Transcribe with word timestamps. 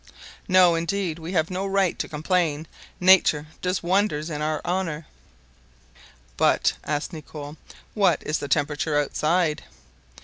No, 0.47 0.73
indeed! 0.73 1.19
we 1.19 1.33
have 1.33 1.51
no 1.51 1.67
right 1.67 1.99
to 1.99 2.07
complain; 2.09 2.65
nature 2.99 3.45
does 3.61 3.83
wonders 3.83 4.31
in 4.31 4.41
our 4.41 4.59
honor." 4.65 5.05
"But," 6.37 6.73
asked 6.83 7.13
Nicholl, 7.13 7.57
"what 7.93 8.23
is 8.25 8.39
the 8.39 8.47
temperature 8.47 8.97
outside?" 8.97 9.61